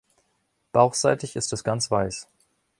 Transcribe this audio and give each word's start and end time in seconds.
Bauchseitig 0.71 1.35
ist 1.35 1.53
es 1.53 1.63
ganz 1.63 1.91
weiß. 1.91 2.27